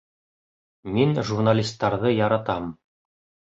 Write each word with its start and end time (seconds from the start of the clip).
Мин 0.95 1.13
журналистарҙы 1.29 2.17
яратам. 2.17 2.75